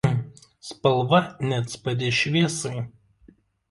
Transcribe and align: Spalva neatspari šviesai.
Spalva 0.69 1.19
neatspari 1.53 2.13
šviesai. 2.23 2.85